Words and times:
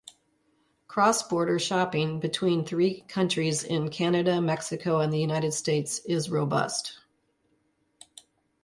Cross-border 0.87 1.59
shopping 1.59 2.19
between 2.19 2.65
three 2.65 3.01
countries 3.01 3.63
in 3.63 3.91
Canada, 3.91 4.41
Mexico, 4.41 4.97
and 4.99 5.13
the 5.13 5.19
United 5.19 5.51
States 5.51 5.99
is 6.05 6.27
robust. 6.31 6.97